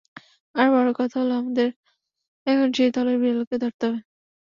[0.55, 1.67] আর বড় কথা হলো আমাদের
[2.47, 3.99] এখন সেই থলের বিড়ালকে ধরতে হবে।